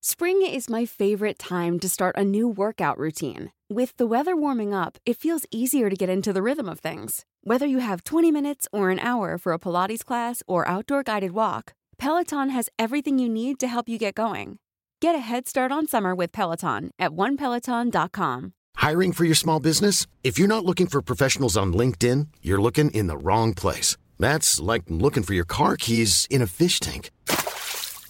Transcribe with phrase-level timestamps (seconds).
[0.00, 3.50] Spring is my favorite time to start a new workout routine.
[3.68, 7.24] With the weather warming up, it feels easier to get into the rhythm of things.
[7.42, 11.32] Whether you have 20 minutes or an hour for a Pilates class or outdoor guided
[11.32, 14.60] walk, Peloton has everything you need to help you get going.
[15.00, 18.52] Get a head start on summer with Peloton at onepeloton.com.
[18.76, 20.06] Hiring for your small business?
[20.22, 23.96] If you're not looking for professionals on LinkedIn, you're looking in the wrong place.
[24.20, 27.10] That's like looking for your car keys in a fish tank.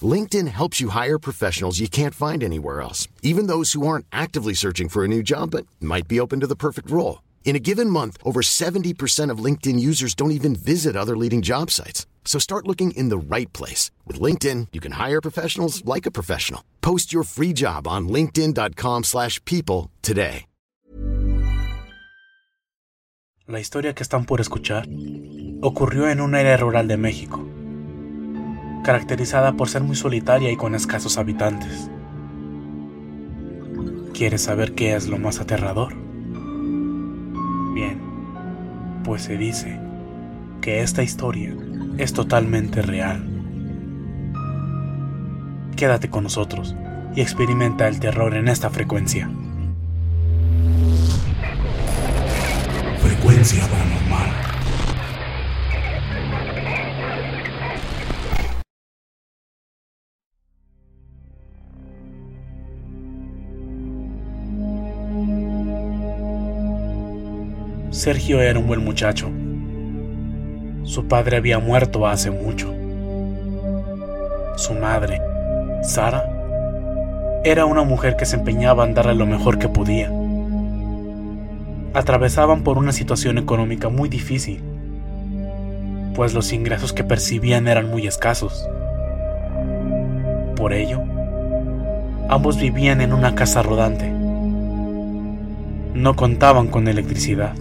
[0.02, 4.54] LinkedIn helps you hire professionals you can't find anywhere else, even those who aren't actively
[4.54, 7.22] searching for a new job but might be open to the perfect role.
[7.44, 11.70] In a given month, over 70% of LinkedIn users don't even visit other leading job
[11.70, 12.06] sites.
[12.24, 13.90] So start looking in the right place.
[14.06, 16.62] With LinkedIn, you can hire professionals like a professional.
[16.83, 20.44] Post your free job on linkedin.com slash people today.
[23.50, 24.86] La historia que están por escuchar
[25.62, 27.47] ocurrió en un área rural de México,
[28.82, 31.90] caracterizada por ser muy solitaria y con escasos habitantes.
[34.12, 35.94] ¿Quieres saber qué es lo más aterrador?
[37.74, 38.00] Bien,
[39.04, 39.78] pues se dice
[40.60, 41.54] que esta historia
[41.98, 43.24] es totalmente real.
[45.76, 46.74] Quédate con nosotros
[47.14, 49.30] y experimenta el terror en esta frecuencia.
[53.00, 54.27] Frecuencia paranormal.
[67.98, 69.28] Sergio era un buen muchacho.
[70.84, 72.73] Su padre había muerto hace mucho.
[74.55, 75.20] Su madre,
[75.83, 76.23] Sara,
[77.42, 80.12] era una mujer que se empeñaba en darle lo mejor que podía.
[81.92, 84.61] Atravesaban por una situación económica muy difícil,
[86.14, 88.64] pues los ingresos que percibían eran muy escasos.
[90.55, 91.02] Por ello,
[92.28, 94.08] ambos vivían en una casa rodante.
[95.94, 97.56] No contaban con electricidad.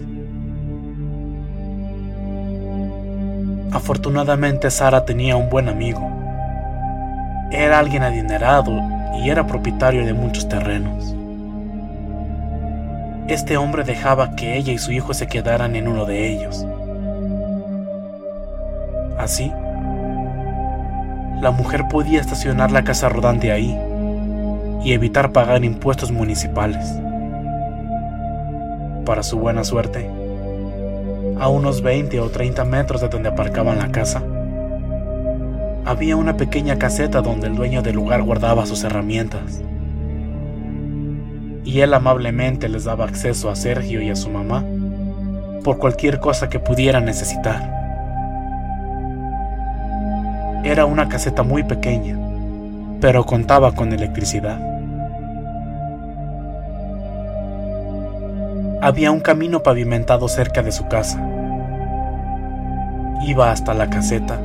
[3.78, 6.00] Afortunadamente Sara tenía un buen amigo.
[7.52, 8.76] Era alguien adinerado
[9.14, 11.14] y era propietario de muchos terrenos.
[13.28, 16.66] Este hombre dejaba que ella y su hijo se quedaran en uno de ellos.
[19.16, 19.52] Así,
[21.40, 23.78] la mujer podía estacionar la casa rodante ahí
[24.82, 26.84] y evitar pagar impuestos municipales.
[29.06, 30.10] Para su buena suerte,
[31.38, 34.22] a unos 20 o 30 metros de donde aparcaban la casa,
[35.84, 39.62] había una pequeña caseta donde el dueño del lugar guardaba sus herramientas.
[41.64, 44.64] Y él amablemente les daba acceso a Sergio y a su mamá
[45.64, 47.74] por cualquier cosa que pudieran necesitar.
[50.64, 52.18] Era una caseta muy pequeña,
[53.00, 54.60] pero contaba con electricidad.
[58.80, 61.27] Había un camino pavimentado cerca de su casa.
[63.26, 64.40] Iba hasta la caseta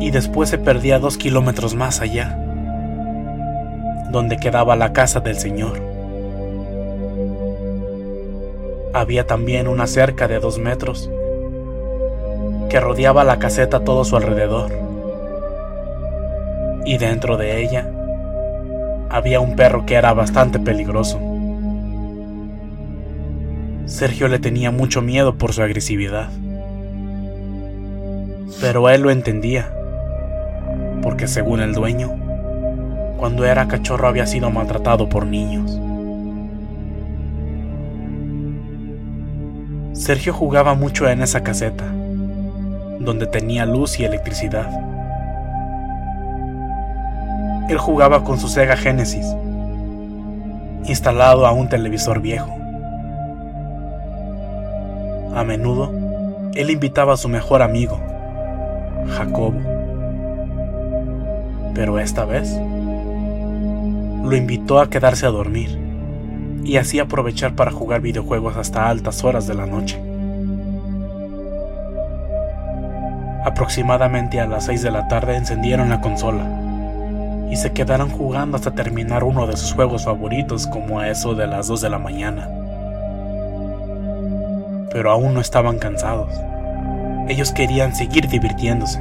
[0.00, 2.38] y después se perdía dos kilómetros más allá,
[4.10, 5.80] donde quedaba la casa del señor.
[8.94, 11.10] Había también una cerca de dos metros
[12.68, 14.72] que rodeaba la caseta todo su alrededor.
[16.84, 17.90] Y dentro de ella
[19.10, 21.20] había un perro que era bastante peligroso.
[23.86, 26.28] Sergio le tenía mucho miedo por su agresividad.
[28.60, 29.72] Pero él lo entendía,
[31.02, 32.10] porque según el dueño,
[33.16, 35.80] cuando era cachorro había sido maltratado por niños.
[39.92, 41.84] Sergio jugaba mucho en esa caseta,
[42.98, 44.68] donde tenía luz y electricidad.
[47.68, 49.26] Él jugaba con su Sega Genesis,
[50.84, 52.50] instalado a un televisor viejo.
[55.34, 55.92] A menudo,
[56.54, 58.00] él invitaba a su mejor amigo,
[59.08, 59.60] Jacobo.
[61.74, 62.58] Pero esta vez,
[64.24, 65.78] lo invitó a quedarse a dormir
[66.64, 69.98] y así aprovechar para jugar videojuegos hasta altas horas de la noche.
[73.44, 76.44] Aproximadamente a las 6 de la tarde encendieron la consola
[77.50, 81.46] y se quedaron jugando hasta terminar uno de sus juegos favoritos como a eso de
[81.46, 82.50] las 2 de la mañana.
[84.90, 86.30] Pero aún no estaban cansados.
[87.28, 88.98] Ellos querían seguir divirtiéndose.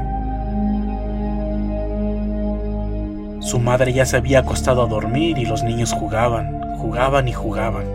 [3.39, 7.85] Su madre ya se había acostado a dormir y los niños jugaban, jugaban y jugaban.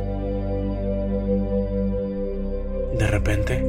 [2.99, 3.63] De repente,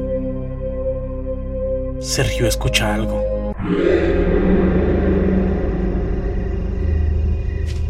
[2.00, 3.22] Sergio escucha algo.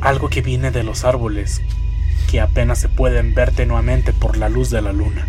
[0.00, 1.62] Algo que viene de los árboles,
[2.28, 5.28] que apenas se pueden ver tenuamente por la luz de la luna.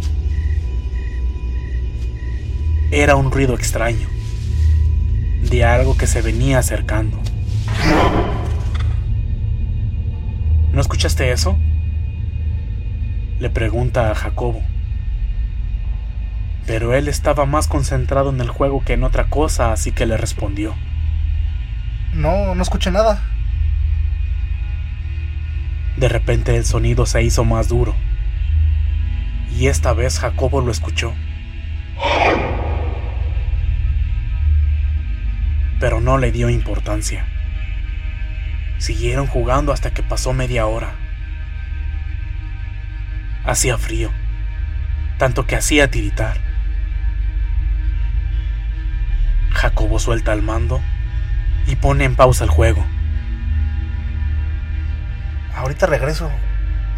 [2.97, 4.07] Era un ruido extraño,
[5.51, 7.21] de algo que se venía acercando.
[10.71, 11.57] ¿No escuchaste eso?
[13.37, 14.61] Le pregunta a Jacobo.
[16.65, 20.15] Pero él estaba más concentrado en el juego que en otra cosa, así que le
[20.15, 20.73] respondió.
[22.13, 23.21] No, no escuché nada.
[25.97, 27.93] De repente el sonido se hizo más duro.
[29.53, 31.13] Y esta vez Jacobo lo escuchó.
[35.79, 37.25] Pero no le dio importancia.
[38.77, 40.95] Siguieron jugando hasta que pasó media hora.
[43.43, 44.11] Hacía frío,
[45.17, 46.37] tanto que hacía tiritar.
[49.51, 50.81] Jacobo suelta el mando
[51.67, 52.85] y pone en pausa el juego.
[55.55, 56.29] Ahorita regreso.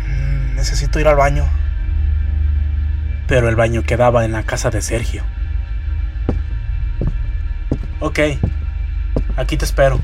[0.08, 1.46] Mm, necesito ir al baño.
[3.28, 5.24] Pero el baño quedaba en la casa de Sergio.
[8.00, 8.20] Ok,
[9.38, 10.02] aquí te espero.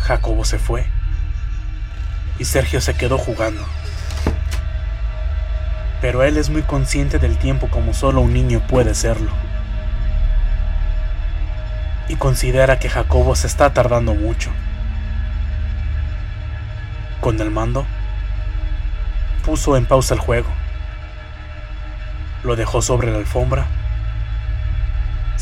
[0.00, 0.86] Jacobo se fue
[2.38, 3.64] y Sergio se quedó jugando.
[6.00, 9.30] Pero él es muy consciente del tiempo como solo un niño puede serlo.
[12.08, 14.50] Y considera que Jacobo se está tardando mucho.
[17.20, 17.86] Con el mando,
[19.44, 20.48] puso en pausa el juego.
[22.42, 23.66] Lo dejó sobre la alfombra.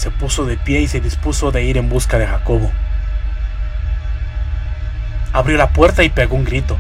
[0.01, 2.71] Se puso de pie y se dispuso de ir en busca de Jacobo
[5.33, 6.77] abrió la puerta y pegó un grito,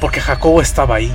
[0.00, 1.12] porque Jacobo estaba ahí,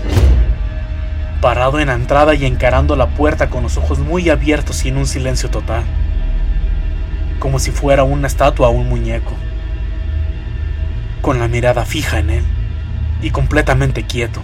[1.41, 4.97] parado en la entrada y encarando la puerta con los ojos muy abiertos y en
[4.97, 5.83] un silencio total,
[7.39, 9.35] como si fuera una estatua o un muñeco,
[11.21, 12.43] con la mirada fija en él
[13.21, 14.41] y completamente quieto.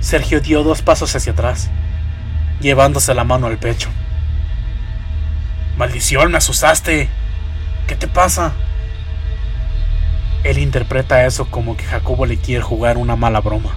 [0.00, 1.70] Sergio dio dos pasos hacia atrás,
[2.60, 3.90] llevándose la mano al pecho.
[5.78, 7.08] Maldición, me asustaste.
[7.86, 8.52] ¿Qué te pasa?
[10.42, 13.76] Él interpreta eso como que Jacobo le quiere jugar una mala broma.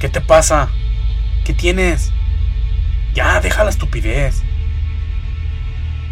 [0.00, 0.68] ¿Qué te pasa?
[1.44, 2.10] ¿Qué tienes?
[3.14, 4.42] Ya, deja la estupidez.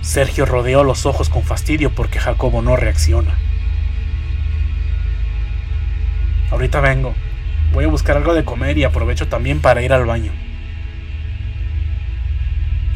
[0.00, 3.36] Sergio rodeó los ojos con fastidio porque Jacobo no reacciona.
[6.52, 7.16] Ahorita vengo.
[7.72, 10.30] Voy a buscar algo de comer y aprovecho también para ir al baño.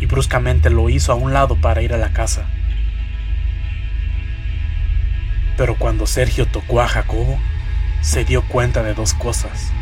[0.05, 2.45] Y bruscamente lo hizo a un lado para ir a la casa.
[5.57, 7.39] Pero cuando Sergio tocó a Jacobo,
[8.03, 9.73] se dio cuenta de dos cosas.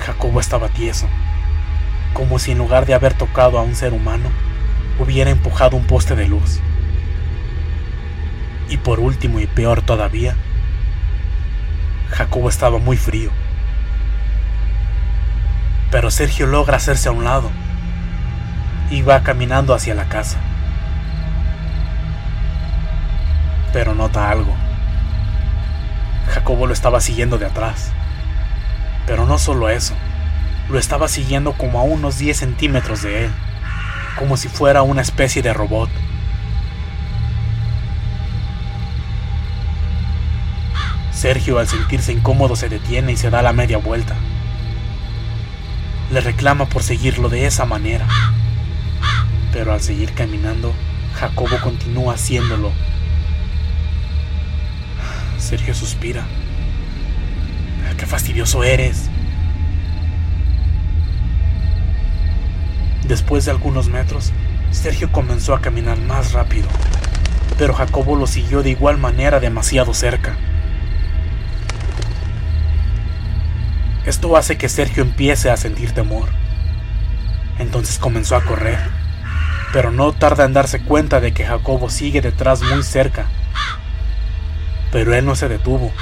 [0.00, 1.08] Jacobo estaba tieso,
[2.12, 4.28] como si en lugar de haber tocado a un ser humano,
[4.98, 6.60] hubiera empujado un poste de luz.
[8.68, 10.36] Y por último y peor todavía,
[12.10, 13.30] Jacobo estaba muy frío.
[15.90, 17.50] Pero Sergio logra hacerse a un lado
[18.90, 20.38] y va caminando hacia la casa.
[23.76, 24.56] pero nota algo.
[26.32, 27.92] Jacobo lo estaba siguiendo de atrás.
[29.06, 29.92] Pero no solo eso,
[30.70, 33.30] lo estaba siguiendo como a unos 10 centímetros de él,
[34.18, 35.90] como si fuera una especie de robot.
[41.12, 44.16] Sergio al sentirse incómodo se detiene y se da la media vuelta.
[46.10, 48.06] Le reclama por seguirlo de esa manera.
[49.52, 50.72] Pero al seguir caminando,
[51.14, 52.72] Jacobo continúa haciéndolo
[55.38, 56.26] Sergio suspira.
[57.96, 59.08] ¡Qué fastidioso eres!
[63.06, 64.32] Después de algunos metros,
[64.72, 66.66] Sergio comenzó a caminar más rápido,
[67.58, 70.36] pero Jacobo lo siguió de igual manera demasiado cerca.
[74.06, 76.28] Esto hace que Sergio empiece a sentir temor.
[77.58, 78.78] Entonces comenzó a correr,
[79.72, 83.26] pero no tarda en darse cuenta de que Jacobo sigue detrás muy cerca
[84.96, 85.92] pero él no se detuvo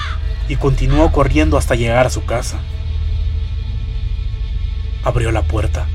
[0.49, 2.61] y continuó corriendo hasta llegar a su casa.
[5.03, 5.89] Abrió la puerta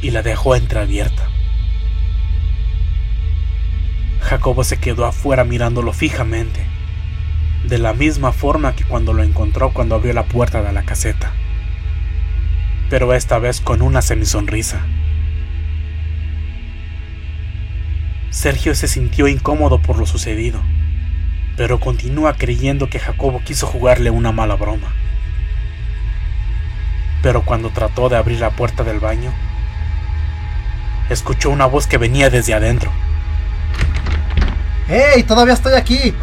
[0.00, 1.28] y la dejó entreabierta.
[4.20, 6.64] Jacobo se quedó afuera mirándolo fijamente,
[7.64, 11.32] de la misma forma que cuando lo encontró cuando abrió la puerta de la caseta,
[12.90, 14.80] pero esta vez con una semisonrisa.
[18.30, 20.60] Sergio se sintió incómodo por lo sucedido,
[21.56, 24.92] pero continúa creyendo que Jacobo quiso jugarle una mala broma.
[27.22, 29.32] Pero cuando trató de abrir la puerta del baño,
[31.08, 32.90] escuchó una voz que venía desde adentro.
[34.88, 35.22] ¡Hey!
[35.22, 36.14] ¡Todavía estoy aquí!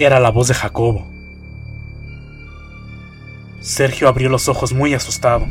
[0.00, 1.06] Era la voz de Jacobo.
[3.60, 5.46] Sergio abrió los ojos muy asustado.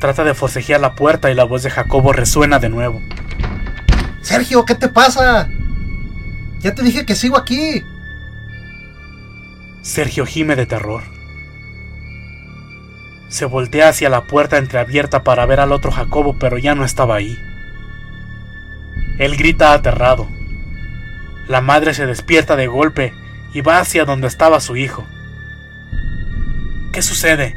[0.00, 3.00] Trata de forcejear la puerta y la voz de Jacobo resuena de nuevo.
[4.20, 5.48] Sergio, ¿qué te pasa?
[6.58, 7.84] Ya te dije que sigo aquí.
[9.82, 11.04] Sergio gime de terror.
[13.28, 17.14] Se voltea hacia la puerta entreabierta para ver al otro Jacobo, pero ya no estaba
[17.14, 17.38] ahí.
[19.20, 20.26] Él grita aterrado.
[21.48, 23.12] La madre se despierta de golpe
[23.52, 25.06] y va hacia donde estaba su hijo.
[26.92, 27.56] ¿Qué sucede?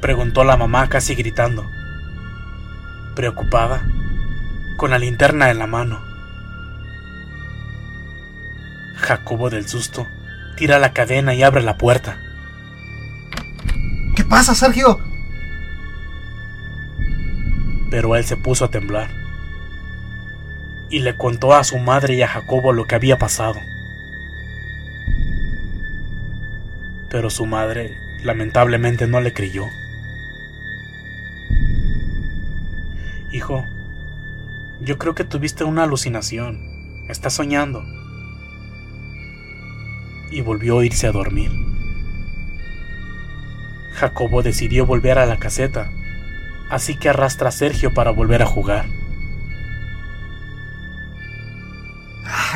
[0.00, 1.70] preguntó la mamá casi gritando.
[3.14, 3.86] Preocupada,
[4.76, 6.00] con la linterna en la mano.
[8.96, 10.06] Jacobo del susto
[10.56, 12.18] tira la cadena y abre la puerta.
[14.14, 15.00] ¿Qué pasa, Sergio?
[17.90, 19.25] Pero él se puso a temblar
[20.90, 23.60] y le contó a su madre y a Jacobo lo que había pasado.
[27.10, 29.66] Pero su madre lamentablemente no le creyó.
[33.32, 33.64] Hijo,
[34.80, 37.04] yo creo que tuviste una alucinación.
[37.08, 37.84] Estás soñando.
[40.30, 41.50] Y volvió a irse a dormir.
[43.94, 45.90] Jacobo decidió volver a la caseta,
[46.68, 48.86] así que arrastra a Sergio para volver a jugar.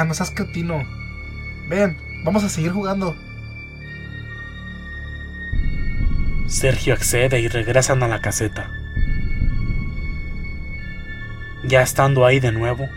[0.00, 0.83] Ah, no seas cretino.
[1.69, 3.14] Ven, vamos a seguir jugando.
[6.47, 8.71] Sergio accede y regresan a la caseta.
[11.64, 12.88] Ya estando ahí de nuevo,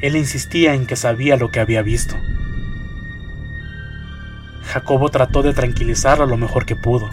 [0.00, 2.16] él insistía en que sabía lo que había visto.
[4.66, 7.10] Jacobo trató de tranquilizarlo lo mejor que pudo,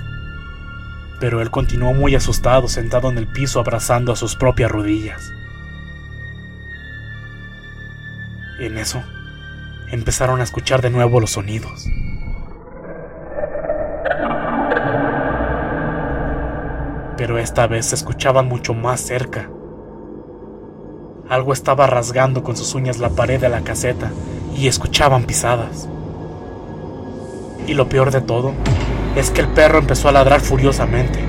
[1.19, 5.33] pero él continuó muy asustado sentado en el piso abrazando a sus propias rodillas.
[8.65, 9.03] En eso,
[9.91, 11.87] empezaron a escuchar de nuevo los sonidos.
[17.15, 19.51] Pero esta vez se escuchaban mucho más cerca.
[21.29, 24.09] Algo estaba rasgando con sus uñas la pared de la caseta
[24.57, 25.87] y escuchaban pisadas.
[27.67, 28.53] Y lo peor de todo
[29.15, 31.19] es que el perro empezó a ladrar furiosamente.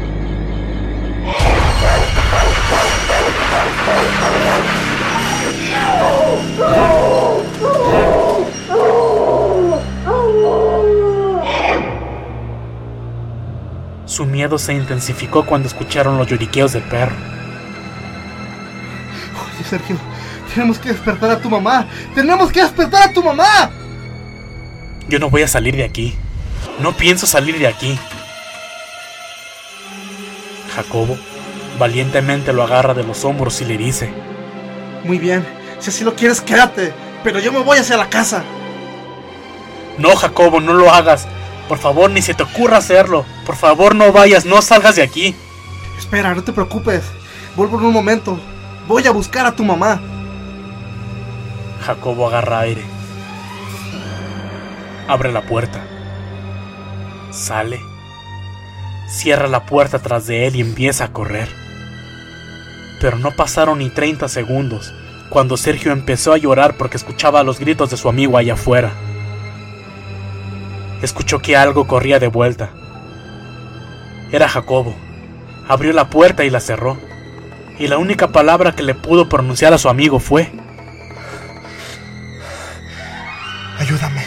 [14.16, 17.14] Su miedo se intensificó cuando escucharon los lloriqueos del perro.
[19.34, 19.98] Oye, Sergio,
[20.54, 21.86] tenemos que despertar a tu mamá.
[22.14, 23.70] ¡Tenemos que despertar a tu mamá!
[25.06, 26.14] Yo no voy a salir de aquí.
[26.80, 27.98] No pienso salir de aquí.
[30.74, 31.18] Jacobo
[31.78, 34.10] valientemente lo agarra de los hombros y le dice,
[35.04, 35.46] Muy bien,
[35.78, 36.94] si así lo quieres, quédate.
[37.22, 38.44] Pero yo me voy hacia la casa.
[39.98, 41.28] No, Jacobo, no lo hagas.
[41.68, 43.24] Por favor, ni se te ocurra hacerlo.
[43.44, 45.34] Por favor, no vayas, no salgas de aquí.
[45.98, 47.02] Espera, no te preocupes.
[47.56, 48.38] Vuelvo en un momento.
[48.86, 50.00] Voy a buscar a tu mamá.
[51.84, 52.84] Jacobo agarra aire.
[55.08, 55.84] Abre la puerta.
[57.30, 57.80] Sale.
[59.08, 61.48] Cierra la puerta tras de él y empieza a correr.
[63.00, 64.92] Pero no pasaron ni 30 segundos
[65.28, 68.92] cuando Sergio empezó a llorar porque escuchaba los gritos de su amigo allá afuera.
[71.02, 72.70] Escuchó que algo corría de vuelta.
[74.32, 74.94] Era Jacobo.
[75.68, 76.96] Abrió la puerta y la cerró.
[77.78, 80.50] Y la única palabra que le pudo pronunciar a su amigo fue...
[83.78, 84.22] Ayúdame.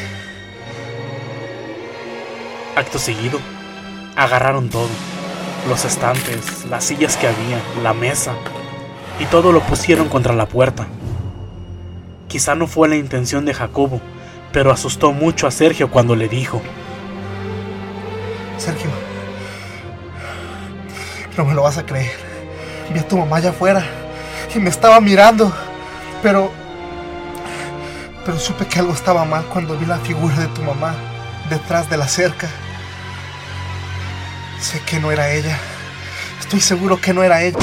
[2.75, 3.39] Acto seguido,
[4.15, 4.89] agarraron todo.
[5.67, 8.33] Los estantes, las sillas que había, la mesa.
[9.19, 10.87] Y todo lo pusieron contra la puerta.
[12.27, 13.99] Quizá no fue la intención de Jacobo,
[14.51, 16.61] pero asustó mucho a Sergio cuando le dijo,
[18.57, 18.89] Sergio,
[21.37, 22.11] no me lo vas a creer.
[22.93, 23.83] Vi a tu mamá allá afuera
[24.53, 25.51] y me estaba mirando,
[26.21, 26.51] pero...
[28.25, 30.93] Pero supe que algo estaba mal cuando vi la figura de tu mamá
[31.49, 32.47] detrás de la cerca.
[34.59, 35.57] Sé que no era ella.
[36.39, 37.57] Estoy seguro que no era ella.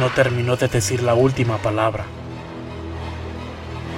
[0.00, 2.04] no terminó de decir la última palabra,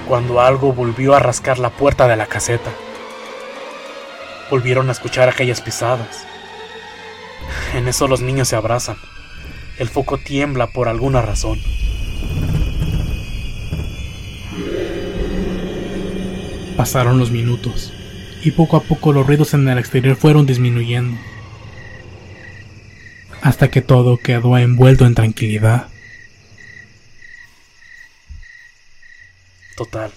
[0.06, 2.70] cuando algo volvió a rascar la puerta de la caseta.
[4.50, 6.26] Volvieron a escuchar aquellas pisadas.
[7.74, 8.96] En eso los niños se abrazan.
[9.78, 11.60] El foco tiembla por alguna razón.
[16.76, 17.92] Pasaron los minutos,
[18.42, 21.18] y poco a poco los ruidos en el exterior fueron disminuyendo,
[23.42, 25.88] hasta que todo quedó envuelto en tranquilidad.
[29.76, 30.10] Total,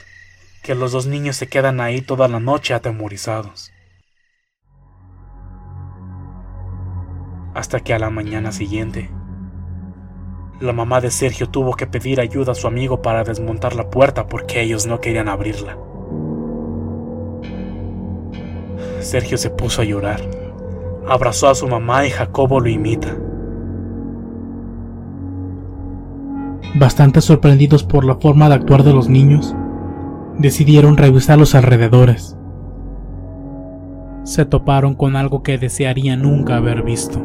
[0.64, 3.74] que los dos niños se quedan ahí toda la noche atemorizados.
[7.54, 9.10] Hasta que a la mañana siguiente,
[10.62, 14.28] la mamá de Sergio tuvo que pedir ayuda a su amigo para desmontar la puerta
[14.28, 15.78] porque ellos no querían abrirla.
[19.02, 20.22] Sergio se puso a llorar.
[21.06, 23.14] Abrazó a su mamá y Jacobo lo imita.
[26.80, 29.54] Bastante sorprendidos por la forma de actuar de los niños,
[30.38, 32.38] decidieron revisar los alrededores.
[34.24, 37.20] Se toparon con algo que desearían nunca haber visto.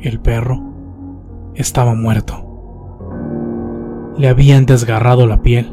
[0.00, 0.60] El perro
[1.54, 2.34] estaba muerto.
[4.18, 5.72] Le habían desgarrado la piel.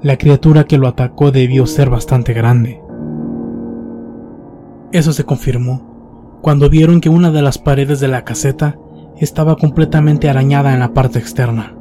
[0.00, 2.80] La criatura que lo atacó debió ser bastante grande.
[4.92, 8.78] Eso se confirmó cuando vieron que una de las paredes de la caseta
[9.20, 11.74] estaba completamente arañada en la parte externa.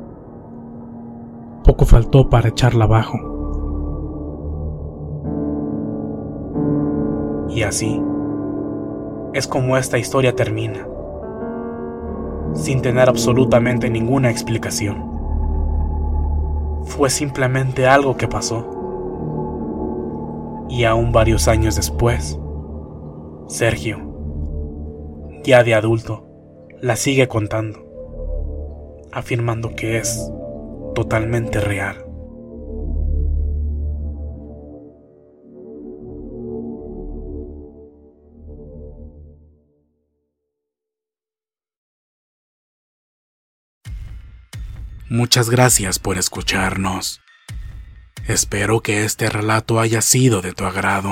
[1.64, 3.18] Poco faltó para echarla abajo.
[7.50, 8.02] Y así
[9.34, 10.88] es como esta historia termina
[12.54, 15.06] sin tener absolutamente ninguna explicación.
[16.84, 18.66] Fue simplemente algo que pasó.
[20.70, 22.40] Y aún varios años después,
[23.48, 24.00] Sergio,
[25.44, 26.27] ya de adulto,
[26.82, 27.86] la sigue contando,
[29.12, 30.30] afirmando que es
[30.94, 32.04] totalmente real.
[45.10, 47.22] Muchas gracias por escucharnos.
[48.28, 51.12] Espero que este relato haya sido de tu agrado.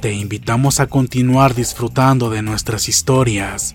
[0.00, 3.74] Te invitamos a continuar disfrutando de nuestras historias